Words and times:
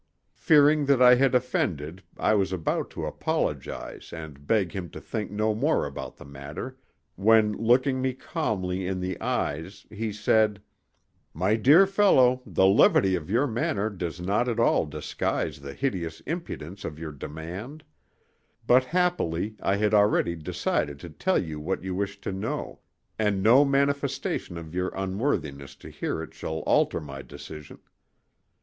Fearing 0.33 0.87
that 0.87 0.99
I 0.99 1.13
had 1.13 1.35
offended 1.35 2.01
I 2.17 2.33
was 2.33 2.51
about 2.51 2.89
to 2.89 3.05
apologize 3.05 4.11
and 4.11 4.47
beg 4.47 4.71
him 4.71 4.89
to 4.89 4.99
think 4.99 5.29
no 5.29 5.53
more 5.53 5.85
about 5.85 6.17
the 6.17 6.25
matter, 6.25 6.79
when 7.15 7.53
looking 7.53 8.01
me 8.01 8.13
calmly 8.13 8.87
in 8.87 8.99
the 8.99 9.21
eyes 9.21 9.85
he 9.91 10.11
said: 10.11 10.59
"My 11.35 11.55
dear 11.55 11.85
fellow, 11.85 12.41
the 12.47 12.65
levity 12.65 13.13
of 13.13 13.29
your 13.29 13.45
manner 13.45 13.91
does 13.91 14.19
not 14.19 14.49
at 14.49 14.59
all 14.59 14.87
disguise 14.87 15.59
the 15.61 15.75
hideous 15.75 16.19
impudence 16.21 16.83
of 16.83 16.97
your 16.97 17.11
demand; 17.11 17.83
but 18.65 18.85
happily 18.85 19.55
I 19.61 19.75
had 19.75 19.93
already 19.93 20.35
decided 20.35 20.99
to 21.01 21.11
tell 21.11 21.37
you 21.37 21.59
what 21.59 21.83
you 21.83 21.93
wish 21.93 22.19
to 22.21 22.31
know, 22.31 22.79
and 23.19 23.43
no 23.43 23.63
manifestation 23.63 24.57
of 24.57 24.73
your 24.73 24.89
unworthiness 24.95 25.75
to 25.75 25.91
hear 25.91 26.23
it 26.23 26.33
shall 26.33 26.61
alter 26.65 26.99
my 26.99 27.21
decision. 27.21 27.77